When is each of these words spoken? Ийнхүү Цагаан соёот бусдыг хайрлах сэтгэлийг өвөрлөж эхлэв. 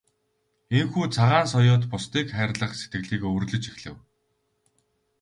Ийнхүү 0.77 1.05
Цагаан 1.15 1.47
соёот 1.53 1.83
бусдыг 1.91 2.25
хайрлах 2.37 2.71
сэтгэлийг 2.75 3.21
өвөрлөж 3.29 3.63
эхлэв. 3.71 3.95